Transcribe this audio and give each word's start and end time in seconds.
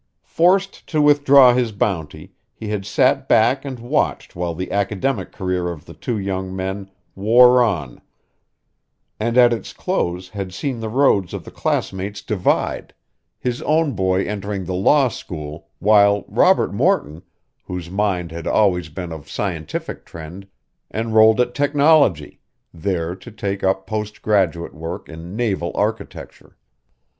Forced 0.25 0.87
to 0.87 0.99
withdraw 0.99 1.53
his 1.53 1.71
bounty, 1.71 2.33
he 2.55 2.69
had 2.69 2.87
sat 2.87 3.27
back 3.29 3.63
and 3.63 3.77
watched 3.77 4.35
while 4.35 4.55
the 4.55 4.71
academic 4.71 5.31
career 5.31 5.69
of 5.69 5.85
the 5.85 5.93
two 5.93 6.17
young 6.17 6.55
men 6.55 6.89
wore 7.13 7.61
on 7.61 8.01
and 9.19 9.37
at 9.37 9.53
its 9.53 9.73
close 9.73 10.29
had 10.29 10.55
seen 10.55 10.79
the 10.79 10.89
roads 10.89 11.35
of 11.35 11.45
the 11.45 11.51
classmates 11.51 12.23
divide, 12.23 12.95
his 13.37 13.61
own 13.61 13.91
boy 13.93 14.25
entering 14.25 14.65
the 14.65 14.73
law 14.73 15.07
school, 15.07 15.67
while 15.77 16.25
Robert 16.27 16.73
Morton, 16.73 17.21
whose 17.65 17.91
mind 17.91 18.31
had 18.31 18.47
always 18.47 18.89
been 18.89 19.11
of 19.11 19.29
scientific 19.29 20.03
trend, 20.03 20.47
enrolled 20.91 21.39
at 21.39 21.53
Technology, 21.53 22.39
there 22.73 23.15
to 23.15 23.29
take 23.29 23.63
up 23.63 23.85
post 23.85 24.23
graduate 24.23 24.73
work 24.73 25.07
in 25.07 25.35
naval 25.35 25.71
architecture. 25.75 26.57